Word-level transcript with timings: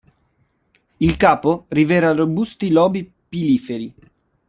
Il 0.99 1.15
capo 1.15 1.65
rivela 1.69 2.11
robusti 2.11 2.71
lobi 2.71 3.07
piliferi. 3.29 3.93